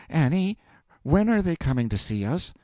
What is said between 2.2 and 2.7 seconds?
us?